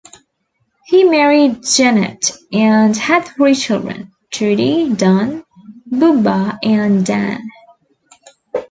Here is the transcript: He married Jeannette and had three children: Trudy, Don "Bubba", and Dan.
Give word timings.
He 0.87 1.03
married 1.03 1.61
Jeannette 1.61 2.35
and 2.51 2.97
had 2.97 3.23
three 3.23 3.53
children: 3.53 4.11
Trudy, 4.31 4.91
Don 4.95 5.43
"Bubba", 5.91 6.57
and 6.63 7.05
Dan. 7.05 7.47